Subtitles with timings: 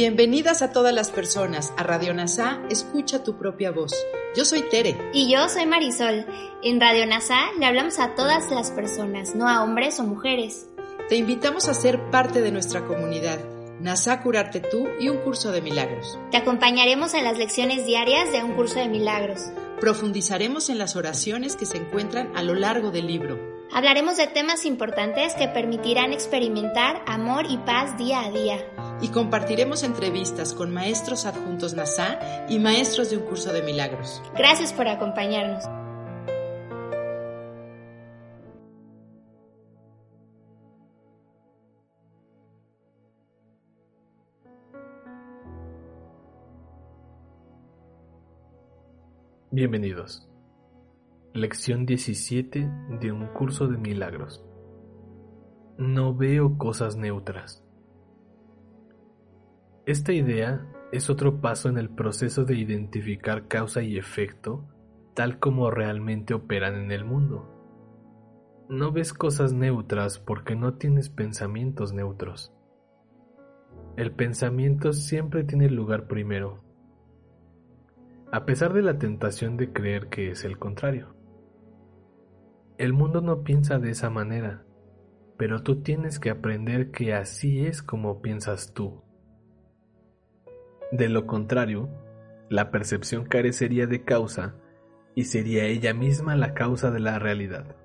[0.00, 3.92] Bienvenidas a todas las personas a Radio NASA, escucha tu propia voz.
[4.36, 4.96] Yo soy Tere.
[5.12, 6.24] Y yo soy Marisol.
[6.62, 10.68] En Radio NASA le hablamos a todas las personas, no a hombres o mujeres.
[11.08, 13.40] Te invitamos a ser parte de nuestra comunidad.
[13.80, 16.16] NASA Curarte Tú y un curso de milagros.
[16.30, 19.50] Te acompañaremos en las lecciones diarias de un curso de milagros.
[19.80, 23.36] Profundizaremos en las oraciones que se encuentran a lo largo del libro.
[23.72, 28.64] Hablaremos de temas importantes que permitirán experimentar amor y paz día a día.
[29.00, 34.22] Y compartiremos entrevistas con maestros adjuntos NASA y maestros de un curso de milagros.
[34.36, 35.64] Gracias por acompañarnos.
[49.50, 50.28] Bienvenidos.
[51.34, 54.44] Lección 17 de un curso de milagros.
[55.76, 57.67] No veo cosas neutras.
[59.88, 64.68] Esta idea es otro paso en el proceso de identificar causa y efecto
[65.14, 67.48] tal como realmente operan en el mundo.
[68.68, 72.52] No ves cosas neutras porque no tienes pensamientos neutros.
[73.96, 76.62] El pensamiento siempre tiene lugar primero
[78.30, 81.14] a pesar de la tentación de creer que es el contrario.
[82.76, 84.66] El mundo no piensa de esa manera,
[85.38, 89.07] pero tú tienes que aprender que así es como piensas tú.
[90.90, 91.88] De lo contrario,
[92.48, 94.54] la percepción carecería de causa
[95.14, 97.76] y sería ella misma la causa de la realidad.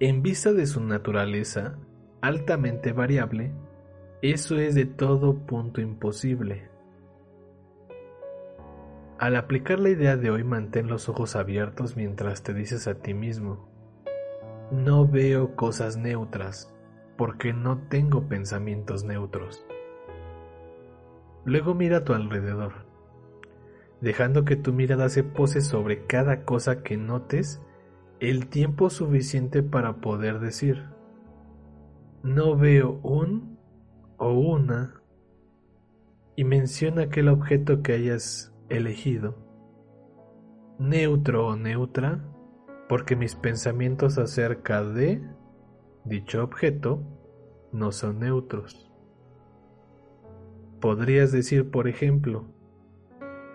[0.00, 1.78] En vista de su naturaleza
[2.22, 3.52] altamente variable,
[4.22, 6.70] eso es de todo punto imposible.
[9.18, 13.14] Al aplicar la idea de hoy mantén los ojos abiertos mientras te dices a ti
[13.14, 13.68] mismo,
[14.70, 16.74] no veo cosas neutras
[17.16, 19.66] porque no tengo pensamientos neutros.
[21.44, 22.72] Luego mira a tu alrededor,
[24.00, 27.60] dejando que tu mirada se pose sobre cada cosa que notes
[28.20, 30.84] el tiempo suficiente para poder decir,
[32.22, 33.58] no veo un
[34.18, 35.02] o una
[36.36, 39.36] y menciona aquel objeto que hayas elegido,
[40.78, 42.24] neutro o neutra,
[42.88, 45.20] porque mis pensamientos acerca de
[46.04, 47.02] dicho objeto
[47.72, 48.91] no son neutros.
[50.82, 52.44] Podrías decir, por ejemplo,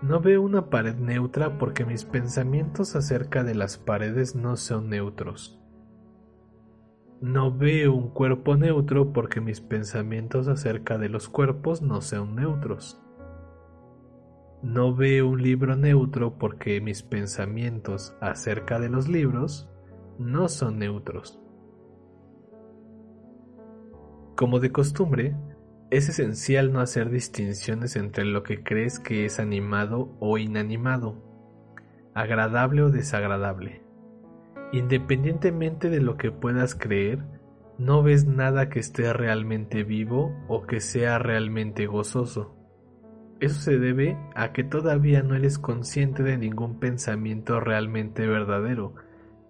[0.00, 5.60] no veo una pared neutra porque mis pensamientos acerca de las paredes no son neutros.
[7.20, 13.02] No veo un cuerpo neutro porque mis pensamientos acerca de los cuerpos no son neutros.
[14.62, 19.68] No veo un libro neutro porque mis pensamientos acerca de los libros
[20.18, 21.38] no son neutros.
[24.36, 25.36] Como de costumbre,
[25.90, 31.16] es esencial no hacer distinciones entre lo que crees que es animado o inanimado,
[32.14, 33.82] agradable o desagradable.
[34.72, 37.24] Independientemente de lo que puedas creer,
[37.76, 42.54] no ves nada que esté realmente vivo o que sea realmente gozoso.
[43.40, 48.94] Eso se debe a que todavía no eres consciente de ningún pensamiento realmente verdadero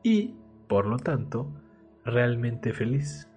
[0.03, 0.37] y,
[0.69, 1.53] por lo tanto,
[2.05, 3.30] realmente feliz.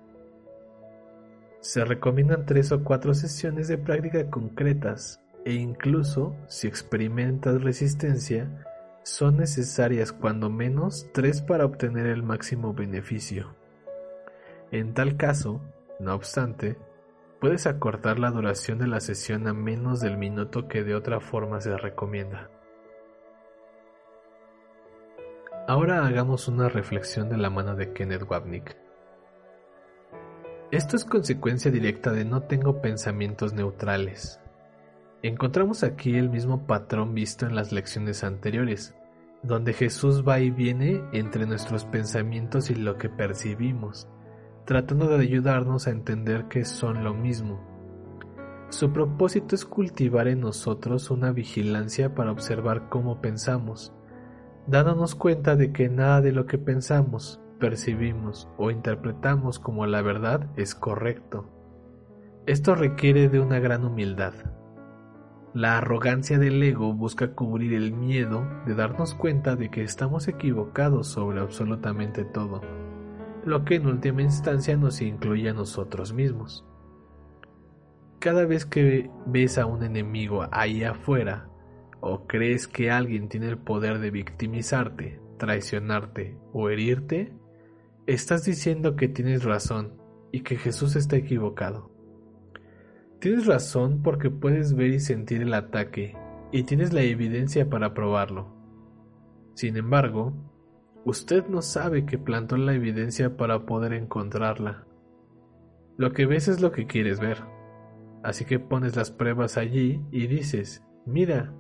[1.64, 8.48] Se recomiendan tres o cuatro sesiones de práctica concretas e incluso si experimentas resistencia,
[9.02, 13.56] son necesarias cuando menos tres para obtener el máximo beneficio.
[14.72, 15.62] En tal caso,
[16.00, 16.78] no obstante,
[17.44, 21.60] Puedes acortar la duración de la sesión a menos del minuto que de otra forma
[21.60, 22.50] se recomienda.
[25.68, 28.78] Ahora hagamos una reflexión de la mano de Kenneth Wapnick.
[30.74, 34.40] Esto es consecuencia directa de no tengo pensamientos neutrales.
[35.22, 38.96] Encontramos aquí el mismo patrón visto en las lecciones anteriores,
[39.44, 44.08] donde Jesús va y viene entre nuestros pensamientos y lo que percibimos
[44.66, 47.62] tratando de ayudarnos a entender que son lo mismo.
[48.70, 53.94] Su propósito es cultivar en nosotros una vigilancia para observar cómo pensamos,
[54.66, 60.50] dándonos cuenta de que nada de lo que pensamos, percibimos o interpretamos como la verdad
[60.56, 61.50] es correcto.
[62.46, 64.34] Esto requiere de una gran humildad.
[65.54, 71.08] La arrogancia del ego busca cubrir el miedo de darnos cuenta de que estamos equivocados
[71.08, 72.62] sobre absolutamente todo
[73.46, 76.66] lo que en última instancia nos incluye a nosotros mismos.
[78.20, 81.50] Cada vez que ves a un enemigo ahí afuera
[82.00, 87.34] o crees que alguien tiene el poder de victimizarte, traicionarte o herirte,
[88.06, 89.94] estás diciendo que tienes razón
[90.32, 91.92] y que Jesús está equivocado.
[93.20, 96.18] Tienes razón porque puedes ver y sentir el ataque
[96.52, 98.54] y tienes la evidencia para probarlo.
[99.54, 100.34] Sin embargo,
[101.06, 104.86] usted no sabe que plantó la evidencia para poder encontrarla.
[105.96, 107.38] Lo que ves es lo que quieres ver.
[108.24, 111.54] Así que pones las pruebas allí y dices, mira,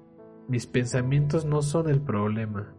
[0.47, 2.73] mis pensamientos no son el problema.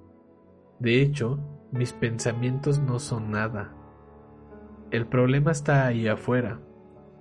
[0.80, 1.38] De hecho,
[1.74, 3.74] mis pensamientos no son nada.
[4.92, 6.60] El problema está ahí afuera.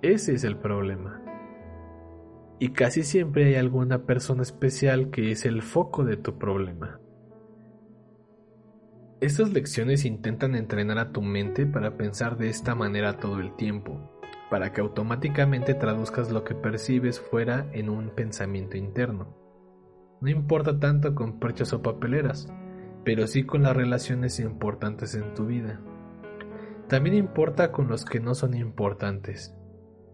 [0.00, 1.20] Ese es el problema.
[2.60, 7.00] Y casi siempre hay alguna persona especial que es el foco de tu problema.
[9.20, 14.20] Estas lecciones intentan entrenar a tu mente para pensar de esta manera todo el tiempo,
[14.50, 19.36] para que automáticamente traduzcas lo que percibes fuera en un pensamiento interno.
[20.20, 22.52] No importa tanto con perchas o papeleras,
[23.04, 25.80] pero sí con las relaciones importantes en tu vida.
[26.88, 29.54] También importa con los que no son importantes,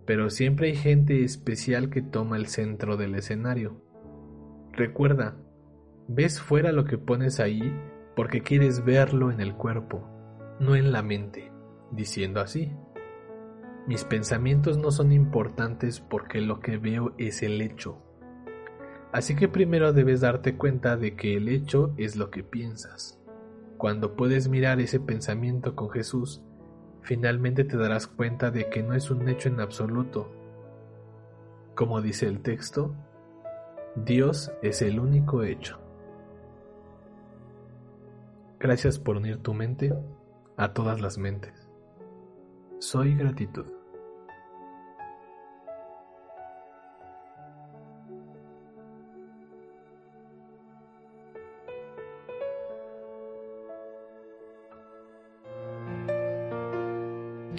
[0.07, 3.81] pero siempre hay gente especial que toma el centro del escenario.
[4.73, 5.37] Recuerda,
[6.09, 7.73] ves fuera lo que pones ahí
[8.17, 10.09] porque quieres verlo en el cuerpo,
[10.59, 11.53] no en la mente,
[11.93, 12.73] diciendo así.
[13.87, 18.03] Mis pensamientos no son importantes porque lo que veo es el hecho.
[19.13, 23.21] Así que primero debes darte cuenta de que el hecho es lo que piensas.
[23.77, 26.43] Cuando puedes mirar ese pensamiento con Jesús,
[27.03, 30.31] finalmente te darás cuenta de que no es un hecho en absoluto.
[31.75, 32.95] Como dice el texto,
[33.97, 35.81] Dios es el único hecho.
[38.61, 39.93] Gracias por unir tu mente
[40.57, 41.69] a todas las mentes.
[42.79, 43.80] Soy gratitud.